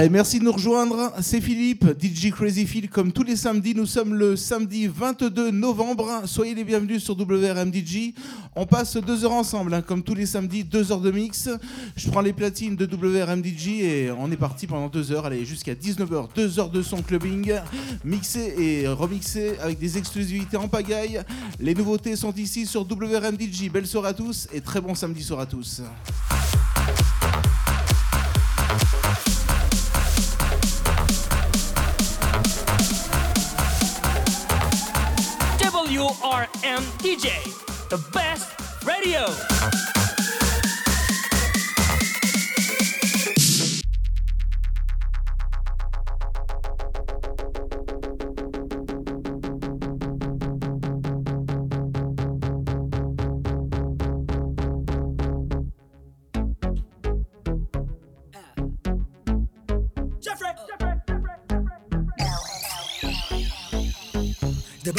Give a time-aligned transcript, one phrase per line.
[0.00, 1.12] Allez, merci de nous rejoindre.
[1.20, 2.88] C'est Philippe, DJ Crazy Phil.
[2.88, 6.22] Comme tous les samedis, nous sommes le samedi 22 novembre.
[6.24, 8.14] Soyez les bienvenus sur WRM DJ.
[8.56, 11.50] On passe deux heures ensemble, hein, comme tous les samedis, deux heures de mix.
[11.96, 15.26] Je prends les platines de WRM DJ et on est parti pendant deux heures.
[15.26, 17.52] Allez, jusqu'à 19h, deux heures de son clubbing,
[18.02, 21.20] mixé et remixé avec des exclusivités en pagaille.
[21.58, 23.68] Les nouveautés sont ici sur WRM DJ.
[23.70, 25.82] Belle soirée à tous et très bon samedi soir à tous.
[36.20, 37.42] WRM DJ,
[37.88, 38.52] the best
[38.84, 40.09] radio.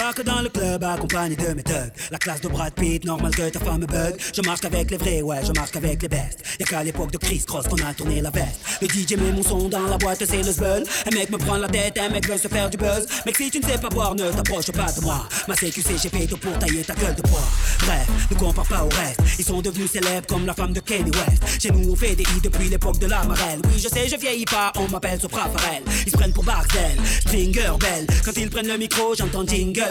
[0.02, 1.92] Débarque dans le club accompagné de mes thugs.
[2.10, 4.16] La classe de Brad Pitt, normal que ta femme me bug.
[4.36, 6.44] Je marche qu'avec les vrais, ouais, je marche qu'avec les bestes.
[6.60, 8.62] Y'a qu'à l'époque de Chris Cross qu'on a tourné la veste.
[8.82, 10.84] Le DJ met mon son dans la boîte, c'est le zbeul.
[11.06, 13.06] Un mec me prend la tête, un mec veut se faire du buzz.
[13.28, 15.30] Mec, si tu ne sais pas boire, ne t'approche pas de moi.
[15.48, 17.48] Ma CQC, j'ai fait tout pour tailler ta gueule de bois.
[17.82, 19.22] Bref, ne compare pas au reste.
[19.38, 21.62] Ils sont devenus célèbres comme la femme de Kanye West.
[21.62, 23.62] Chez nous, on fait des hits depuis l'époque de la marelle.
[23.66, 25.84] Oui, je sais, je vieillis pas, on m'appelle Sopra Farel.
[26.08, 28.08] Ils se prennent pour Barcel, Stringer Bell.
[28.26, 29.91] Quand ils prennent le micro, j'entends Jingle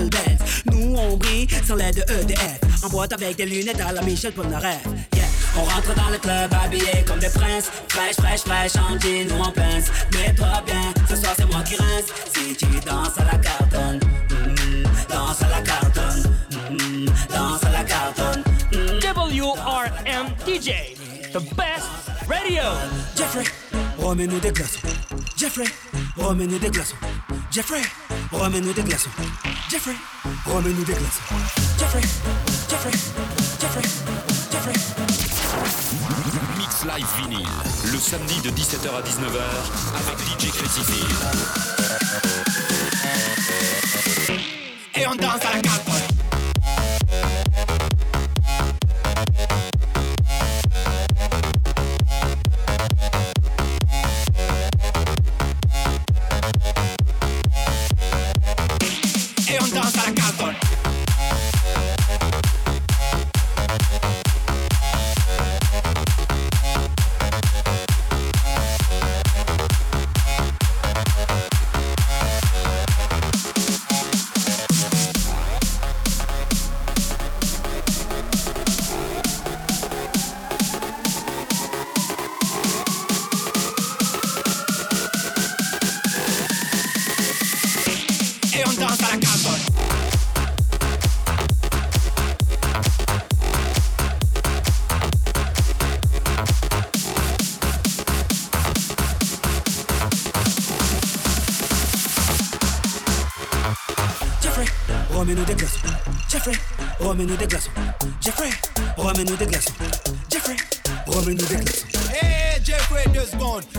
[0.72, 2.60] Nous on brille sans l'aide de EDF.
[2.82, 4.84] En boîte avec des lunettes à la Michel Polnareff.
[5.14, 5.24] Yeah.
[5.56, 7.70] On rentre dans le club habillé comme des princes.
[7.88, 9.90] Fraîche, fraîche, fraîche, en jean ou en pince.
[10.12, 12.06] Mets-toi bien, ce soir c'est moi qui rince.
[12.32, 16.32] Si tu danses à la cartonne, mm, danse à la cartonne,
[16.70, 18.42] mm, danse à la cartonne.
[18.72, 19.00] Mm.
[19.40, 20.96] WRM DJ,
[21.32, 21.88] the best
[22.28, 22.62] radio.
[23.16, 23.44] Jeffrey,
[23.98, 24.78] remets-nous des glaçons.
[25.36, 25.64] Jeffrey,
[26.16, 26.96] remets-nous des glaçons.
[27.50, 27.82] Jeffrey,
[28.30, 29.10] remets-nous des glaçons.
[29.68, 29.96] Jeffrey,
[30.46, 31.34] remets-nous des glaçons.
[31.78, 32.00] Jeffrey,
[32.68, 32.92] Jeffrey,
[33.60, 33.82] Jeffrey,
[34.52, 34.72] Jeffrey.
[36.58, 37.48] Mix Live Vinyl,
[37.92, 39.42] le samedi de 17h à 19h
[39.96, 41.06] avec DJ Crazy Phil.
[44.94, 45.80] Et on danse à la carte.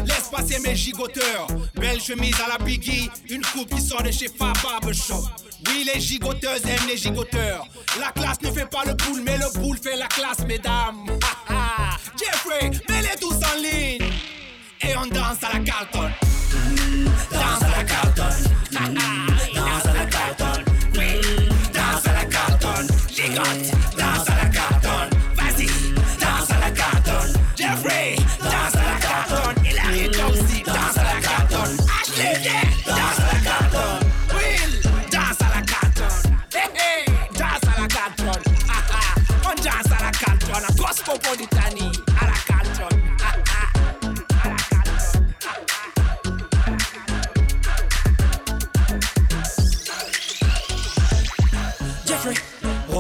[0.06, 1.48] Laisse passer mes gigoteurs.
[1.76, 5.24] Belle chemise à la Biggie, une coupe qui sort de chez Fab Barbershop.
[5.68, 7.68] Oui, les gigoteuses aiment les gigoteurs.
[8.00, 11.06] La classe ne fait pas le boule, mais le boule fait la classe, mesdames.
[12.18, 14.12] Jeffrey, mets-les tous en ligne.
[14.82, 16.12] Et on danse à la Carlton.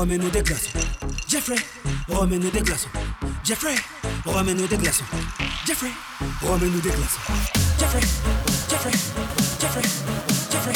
[0.01, 0.80] Remets-nous des glaçons.
[1.27, 1.57] Jeffrey,
[2.09, 2.89] remets-nous des glaçons.
[3.44, 3.75] Jeffrey,
[4.25, 5.03] remets-nous des glaçons.
[5.68, 5.92] Jeffrey,
[6.42, 7.19] remets-nous des glaçons.
[7.80, 8.01] Jeffrey,
[8.68, 8.92] Jeffrey,
[9.59, 9.83] Jeffrey,
[10.50, 10.74] Jeffrey,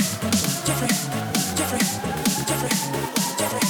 [0.63, 0.87] Jeffrey,
[1.57, 1.79] Jeffrey,
[2.47, 2.69] Jeffrey,
[3.39, 3.65] Jeffrey.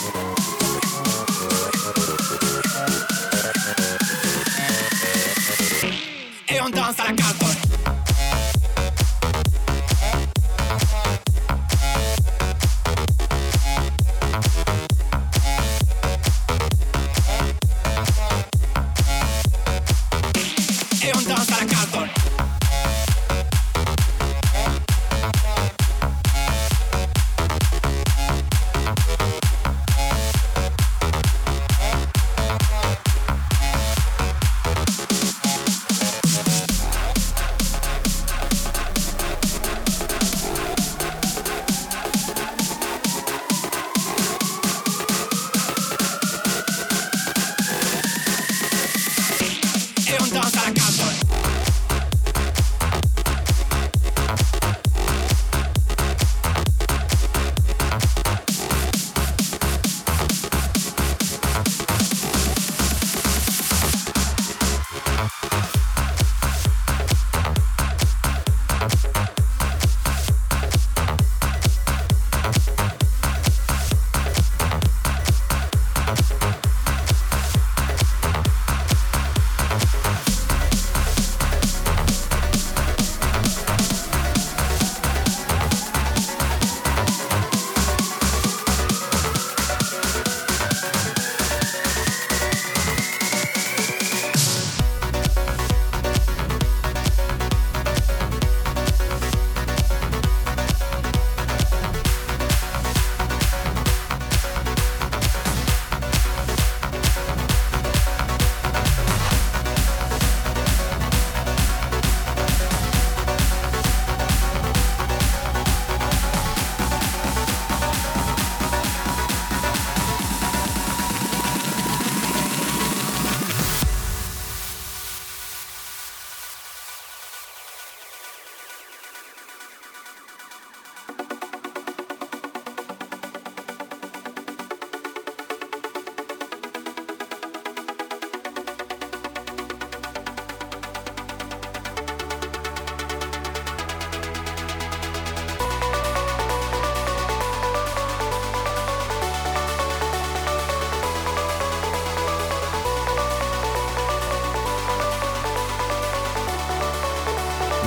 [5.78, 5.92] Carlton.
[6.50, 7.14] Et on danse à la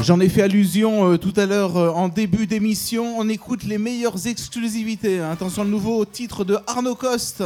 [0.08, 3.18] J'en ai fait allusion euh, tout à l'heure euh, en début d'émission.
[3.18, 5.20] On écoute les meilleures exclusivités.
[5.20, 7.42] Attention, le nouveau titre de Arnaud Coste.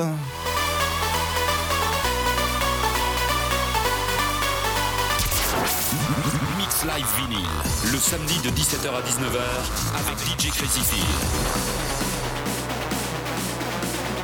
[6.57, 7.49] Mix Live Vinyl,
[7.91, 9.41] le samedi de 17h à 19h
[9.99, 11.03] avec DJ Crazy.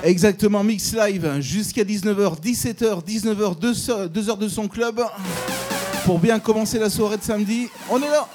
[0.04, 5.02] Exactement, Mix Live jusqu'à 19h, 17h, 19h, 2 heures de son club.
[6.08, 8.26] Pour bien commencer la soirée de samedi, on est là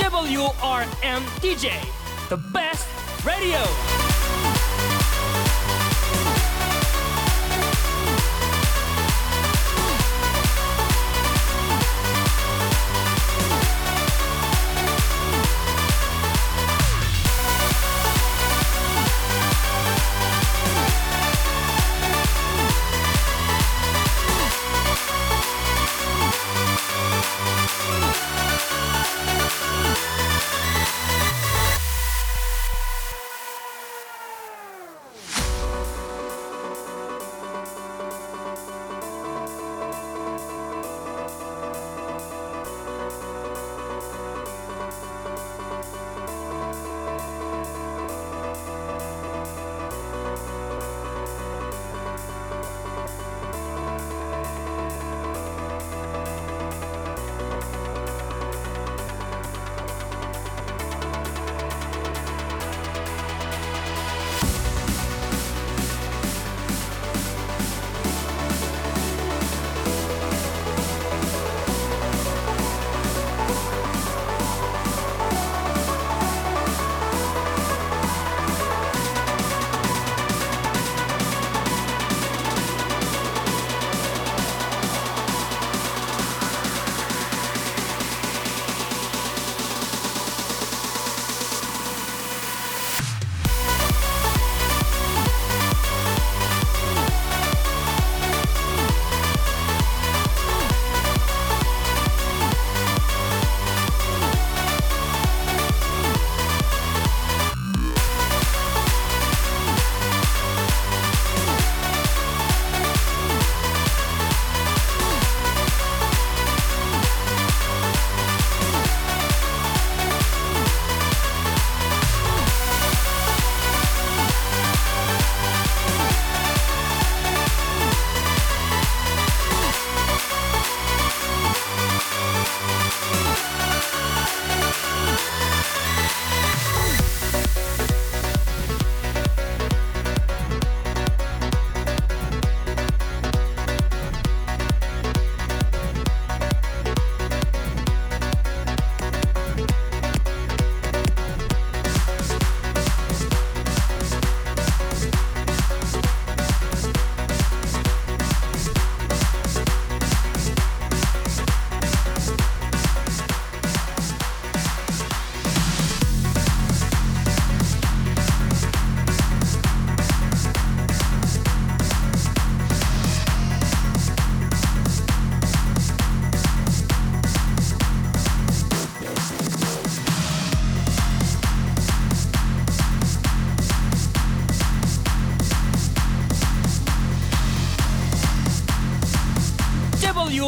[0.00, 1.68] WRM DJ,
[2.28, 2.88] the best
[3.24, 4.03] radio.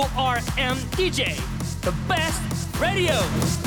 [0.07, 1.35] WRM DJ,
[1.81, 3.66] the best radio.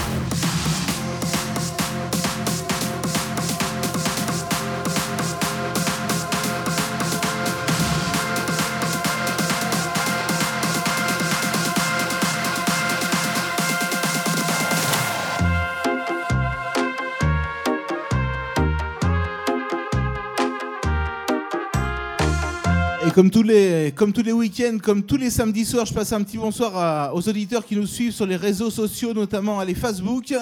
[23.20, 26.24] Comme tous les, comme tous les week-ends, comme tous les samedis soirs, je passe un
[26.24, 30.34] petit bonsoir aux auditeurs qui nous suivent sur les réseaux sociaux, notamment à les Facebook.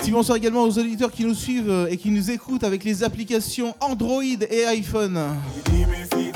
[0.00, 3.04] Petit bonsoir également aux auditeurs qui nous suivent euh, et qui nous écoutent avec les
[3.04, 5.16] applications Android et iPhone.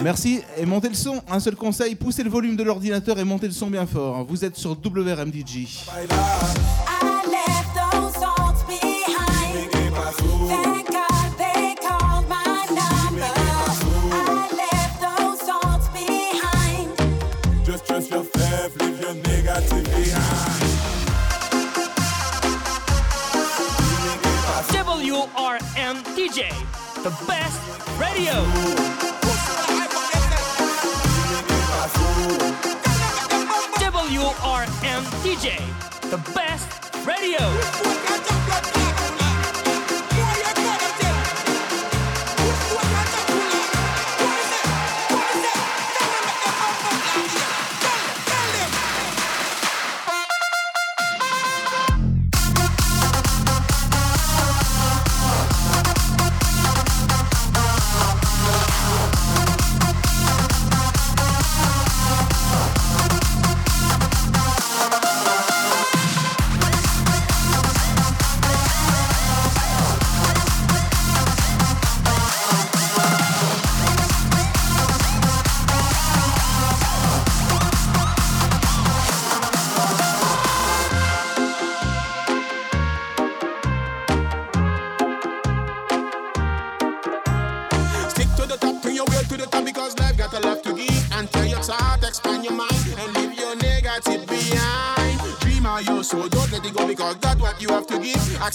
[0.05, 1.21] Merci et montez le son.
[1.29, 4.25] Un seul conseil, poussez le volume de l'ordinateur et montez le son bien fort.
[4.29, 5.89] Vous êtes sur WRMDJ.
[26.35, 26.51] WRMDJ,
[27.05, 27.61] the best
[27.97, 28.33] radio.
[33.79, 35.61] WRMDJ,
[36.11, 36.67] the best
[37.07, 39.04] radio.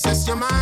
[0.10, 0.20] Give.
[0.20, 0.59] Access your mind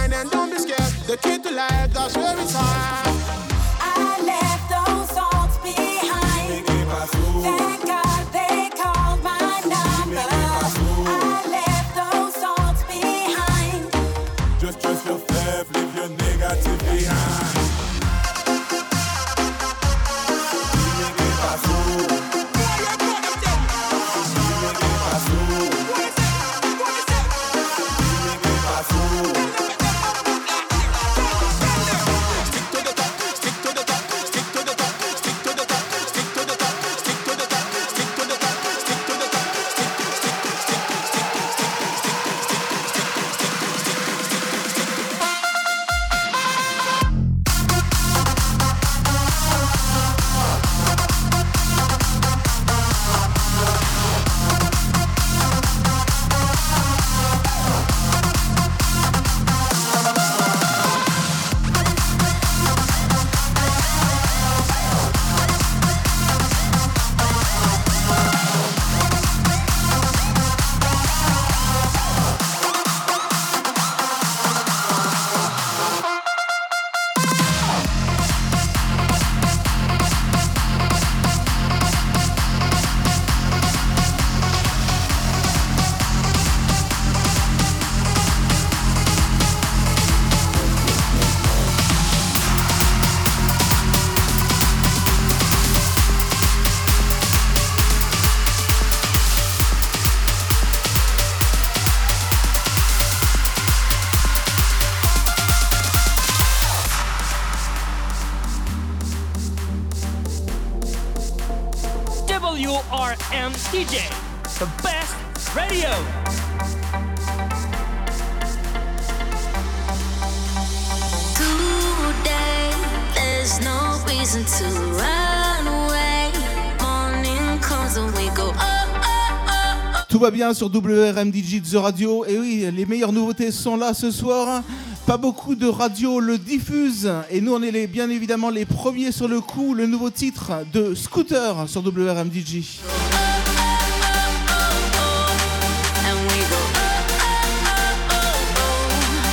[130.38, 132.24] bien sur WRMDJ The Radio.
[132.26, 134.62] Et oui, les meilleures nouveautés sont là ce soir.
[135.08, 137.12] Pas beaucoup de radios le diffusent.
[137.32, 139.74] Et nous, on est les- bien évidemment les premiers sur le coup.
[139.74, 141.96] Le nouveau titre de Scooter sur up,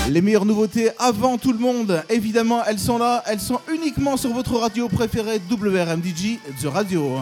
[0.08, 2.02] Les meilleures nouveautés avant tout le monde.
[2.08, 3.22] Évidemment, elles sont là.
[3.26, 7.18] Elles sont uniquement sur votre radio préférée WRMDJ The Radio.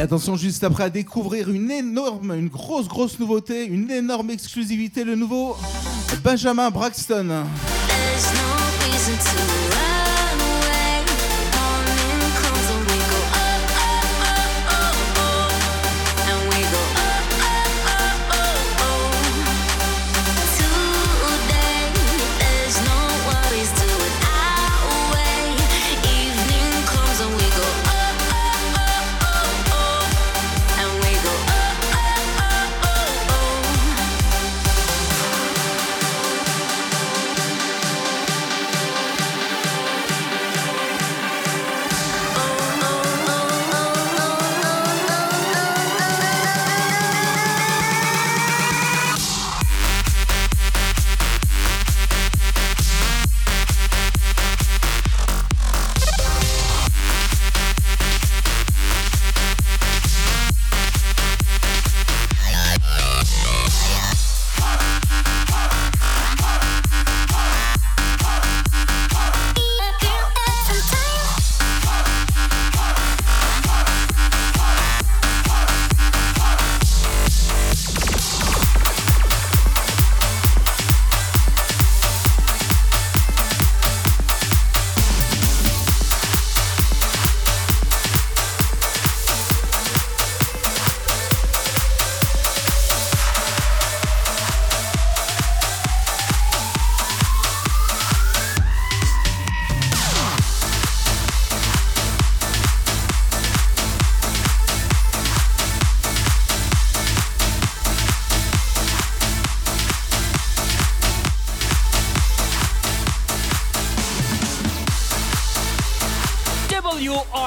[0.00, 5.04] Et attention, juste après à découvrir une énorme, une grosse, grosse nouveauté, une énorme exclusivité,
[5.04, 5.58] le nouveau
[6.24, 7.44] Benjamin Braxton.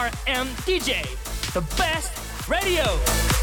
[0.04, 3.43] RMDJ, the best radio.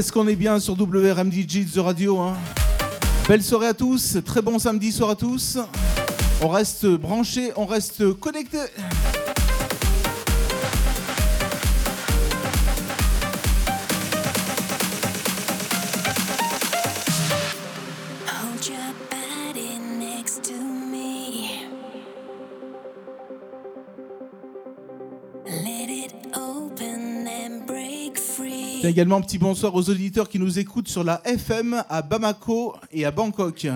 [0.00, 2.18] Est-ce qu'on est bien sur WRMDG The Radio.
[2.20, 2.34] Hein
[3.28, 5.58] Belle soirée à tous, très bon samedi soir à tous.
[6.40, 8.56] On reste branché, on reste connecté.
[28.90, 33.04] également un petit bonsoir aux auditeurs qui nous écoutent sur la FM à Bamako et
[33.04, 33.68] à Bangkok.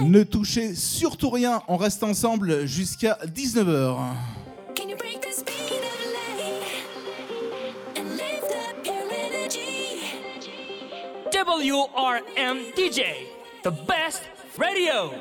[0.00, 3.96] Ne touchez surtout rien, on reste ensemble jusqu'à 19h.
[11.32, 13.02] WRM DJ,
[13.62, 14.22] the best
[14.58, 15.12] radio.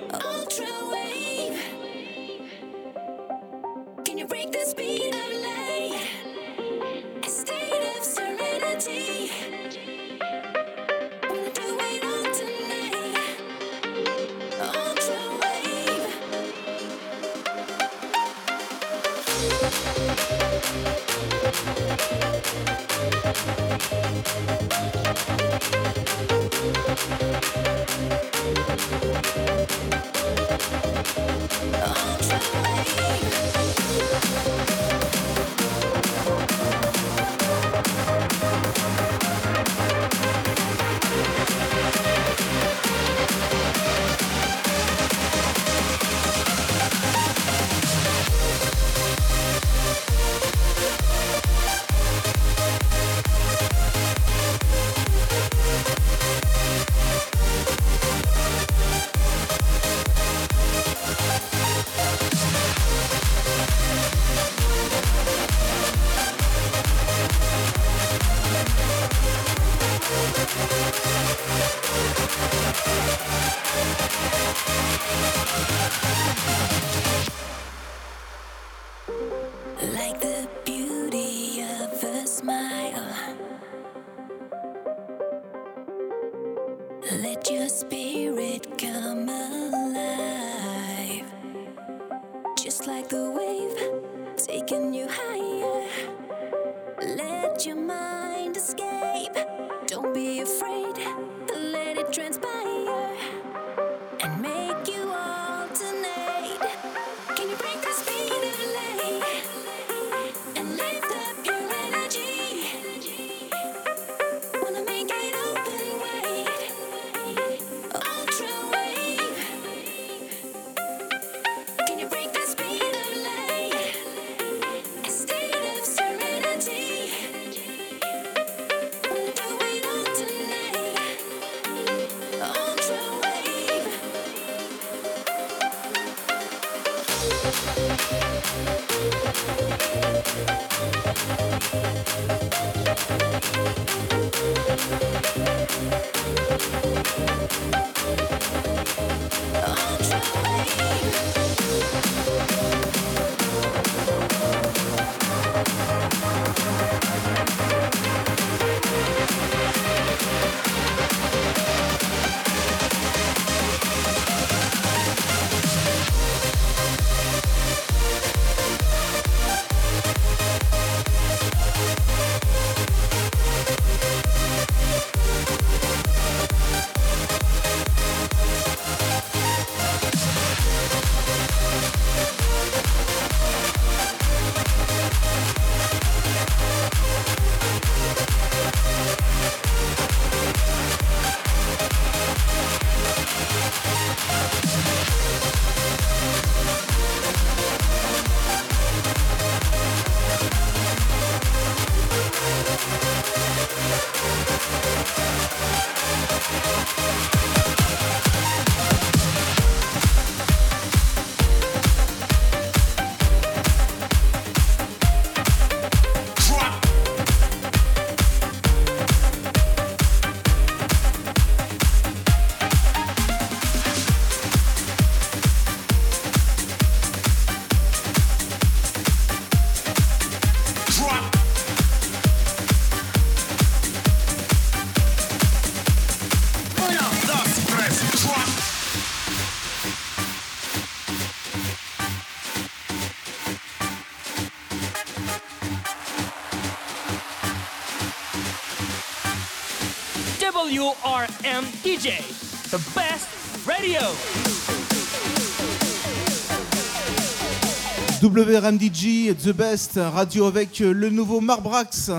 [258.25, 262.09] WRMDG, The Best, radio avec euh, le nouveau Marbrax.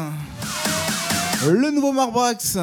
[1.45, 2.57] Le nouveau Marbrax.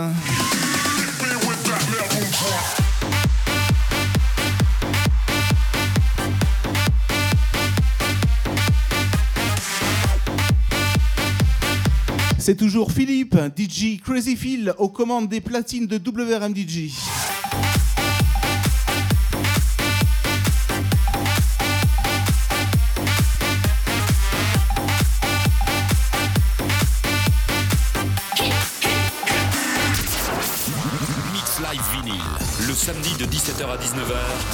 [12.40, 16.92] C'est toujours Philippe, DJ Crazy Phil, aux commandes des platines de WRMDG.
[33.94, 34.53] 19h,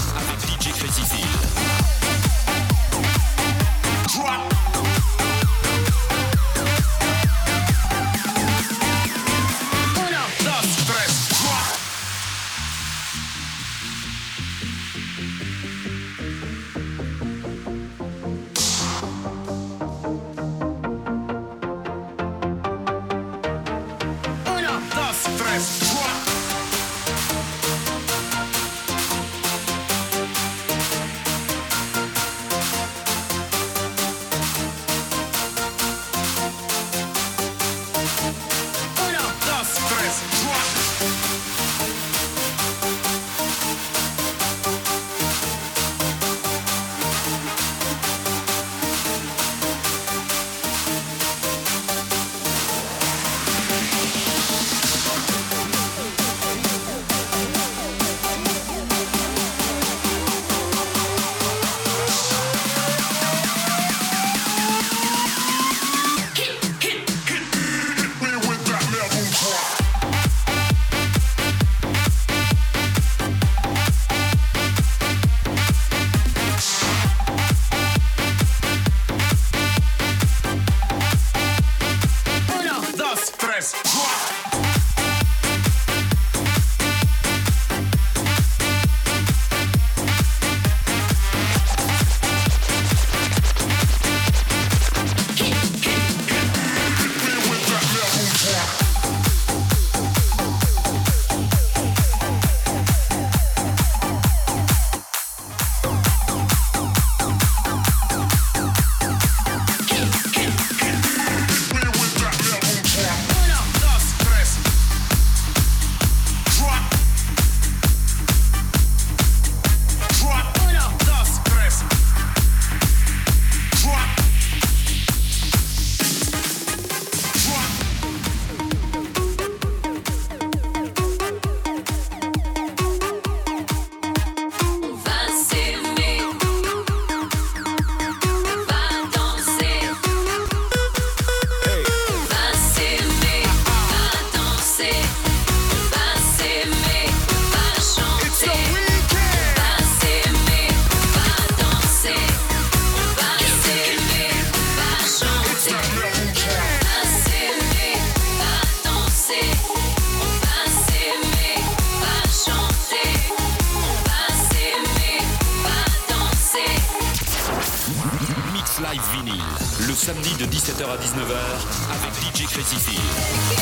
[171.32, 173.59] avec DJ Crazy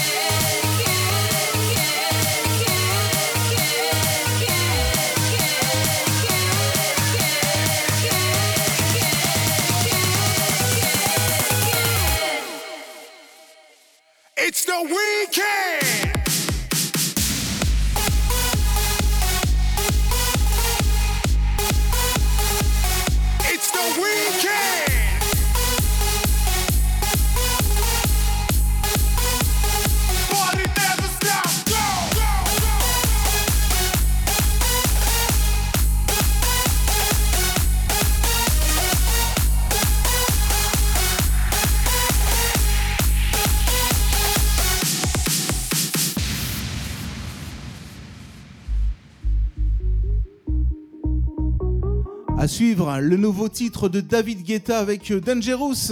[52.88, 53.00] Hein.
[53.00, 55.92] Le nouveau titre de David Guetta avec euh, Dangerous.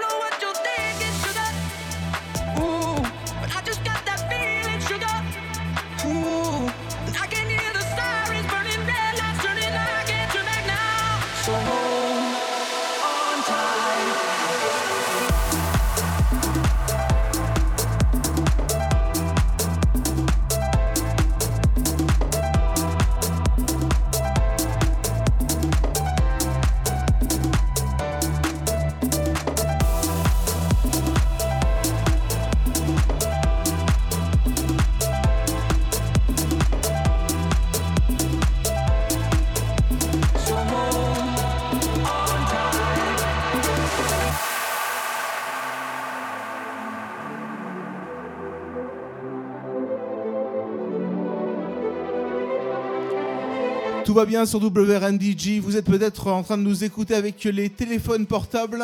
[54.25, 55.59] Bien sur WRNDG.
[55.59, 58.83] Vous êtes peut-être en train de nous écouter avec les téléphones portables.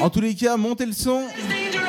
[0.00, 1.22] En tous les cas, montez le son.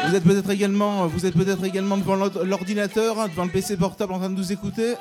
[0.08, 4.14] Vous êtes peut-être également, vous êtes peut-être également devant l'ord- l'ordinateur, devant le PC portable
[4.14, 4.94] en train de nous écouter.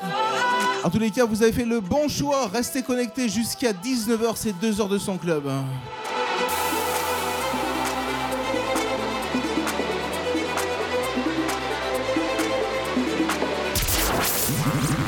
[0.85, 2.49] En tous les cas, vous avez fait le bon choix.
[2.53, 5.45] Restez connectés jusqu'à 19h, c'est 2 heures de son club.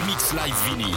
[0.06, 0.96] Mix Live Vinyl,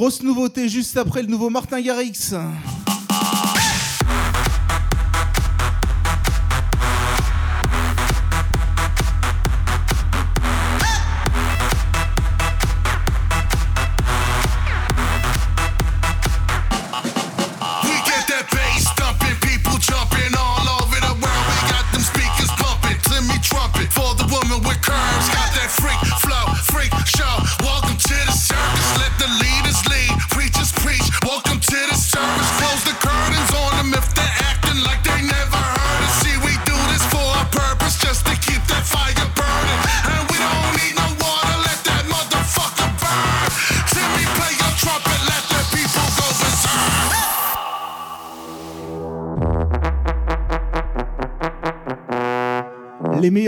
[0.00, 2.32] Grosse nouveauté juste après le nouveau Martin Garrix.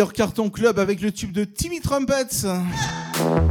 [0.03, 2.45] meilleur carton club avec le tube de Timmy Trumpets.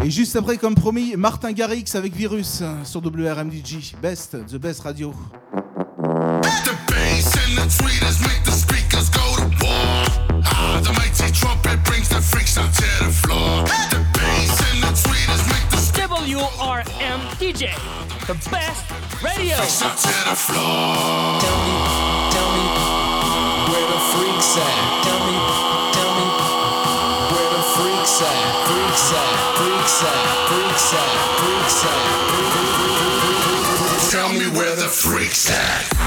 [0.04, 3.96] Et juste après, comme promis, Martin Garrix avec Virus sur WRMDG.
[4.02, 5.14] Best, the best radio.
[16.28, 17.70] WRM DJ,
[18.28, 18.84] the best
[19.24, 19.56] radio.
[19.56, 21.40] Freaks out to the floor.
[21.40, 21.76] Tell me,
[22.32, 22.66] tell me
[23.72, 25.04] where the freaks at.
[25.04, 25.81] Tell me.
[34.12, 36.01] Tell me where the freaks at.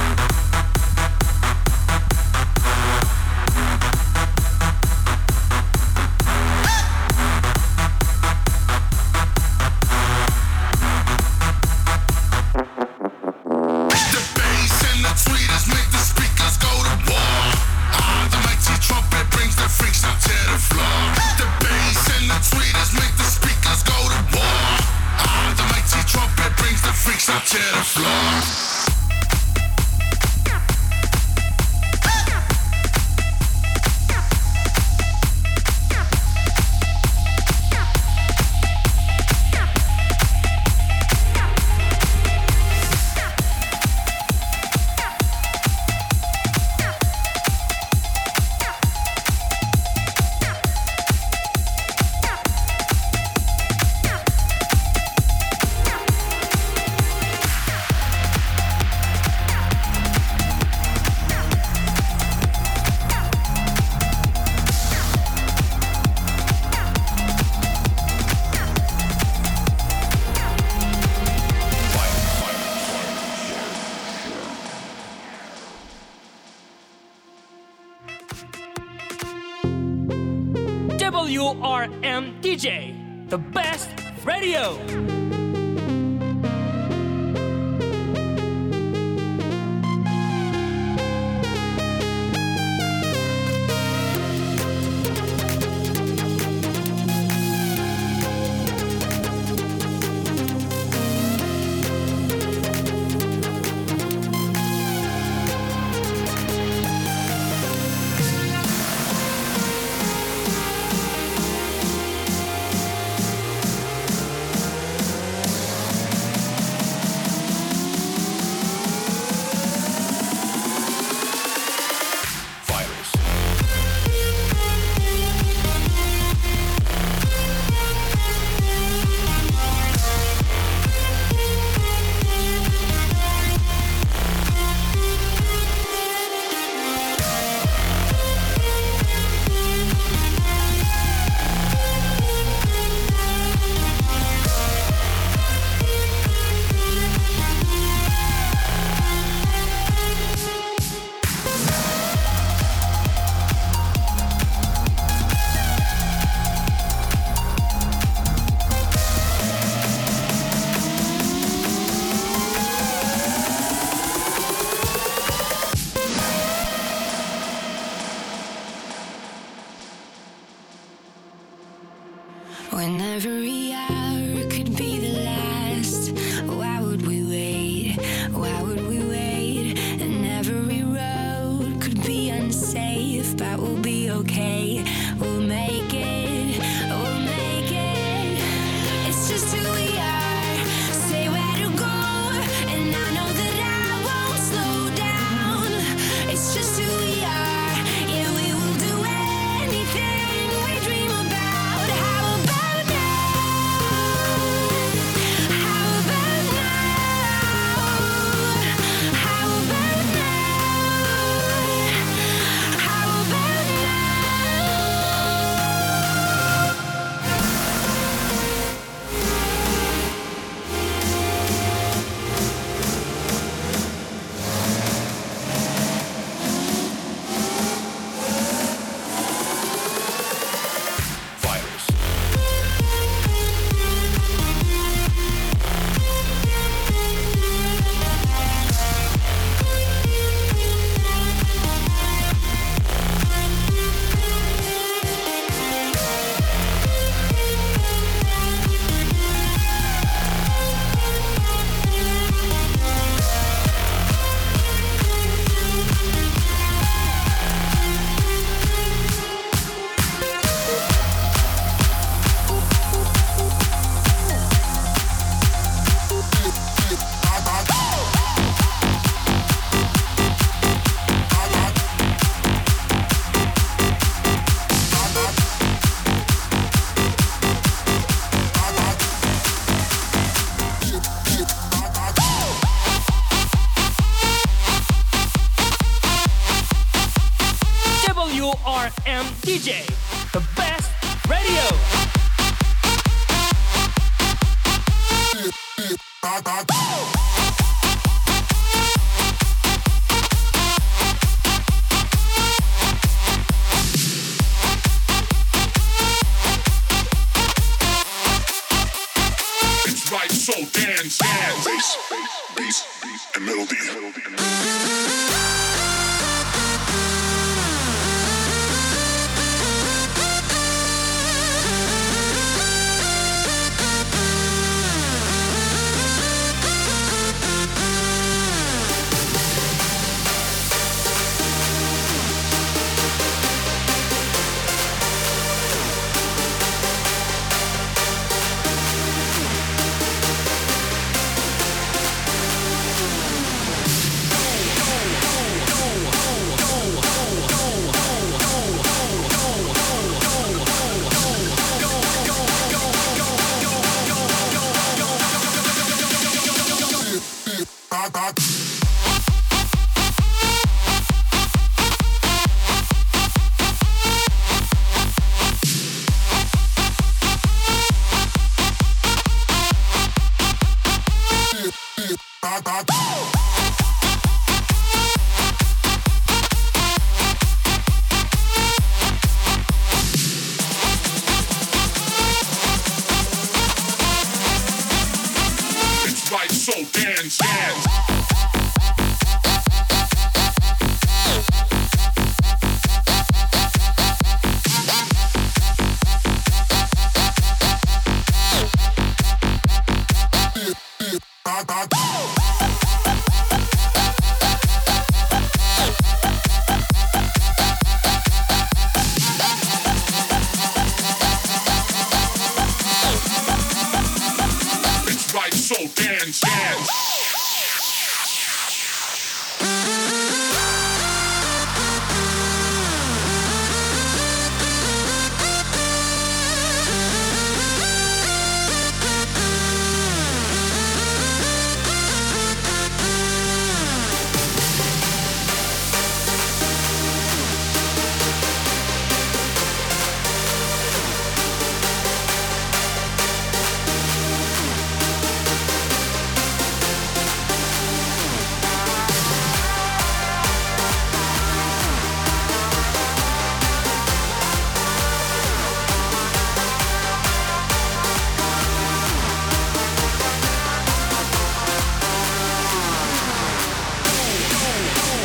[386.64, 388.53] so dance, dance.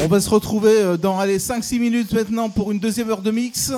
[0.10, 3.72] On va se retrouver euh, dans 5-6 minutes maintenant pour une deuxième heure de mix.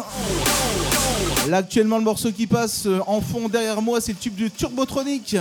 [1.50, 4.50] Là actuellement le morceau qui passe euh, en fond derrière moi c'est le tube du
[4.50, 5.36] Turbotronic.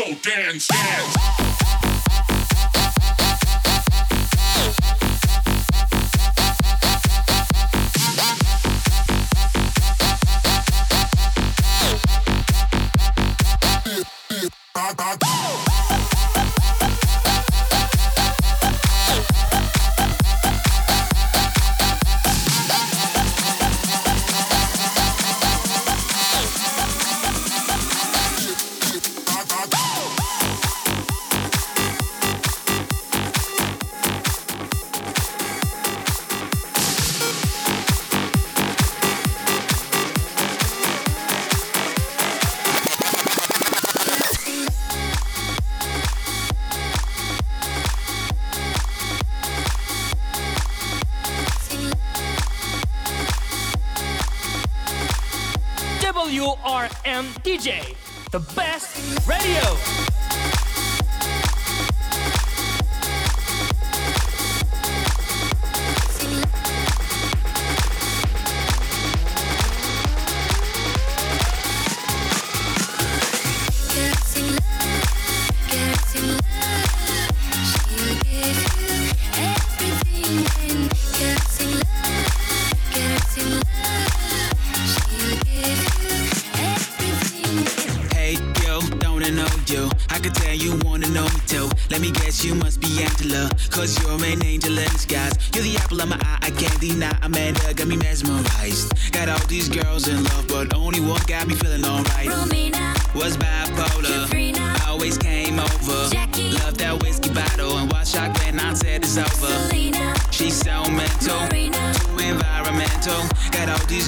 [0.00, 1.39] So dance, dance.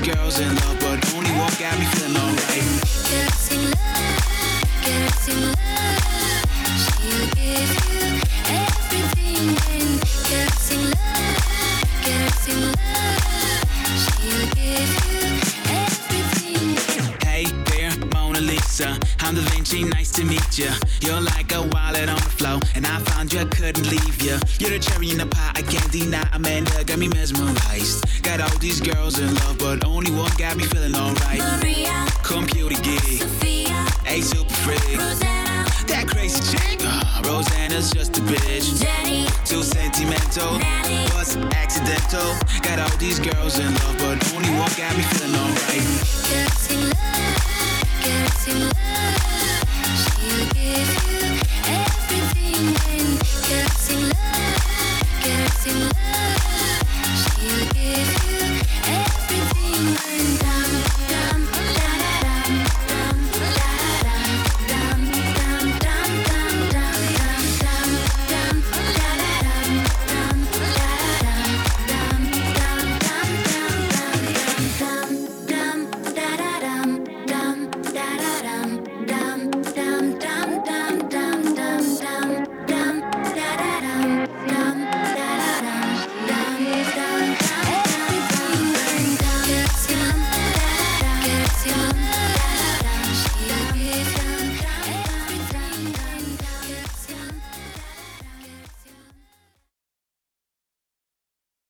[0.03, 0.91] girls in love,